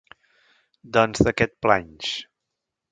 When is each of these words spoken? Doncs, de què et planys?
Doncs, 0.97 1.23
de 1.29 1.37
què 1.41 1.49
et 1.51 1.55
planys? 1.67 2.13